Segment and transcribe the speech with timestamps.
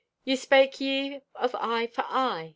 [0.23, 2.49] "Ye spake ye of eye for eye.